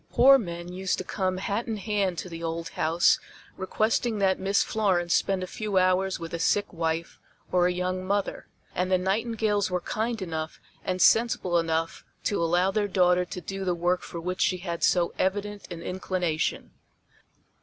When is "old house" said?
2.41-3.19